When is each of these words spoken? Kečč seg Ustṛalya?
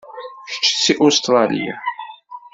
Kečč 0.51 0.75
seg 0.83 0.97
Ustṛalya? 1.07 1.73